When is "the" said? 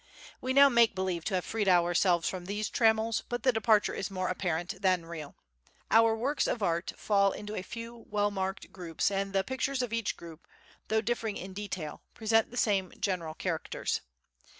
3.43-3.51, 9.31-9.43, 12.49-12.57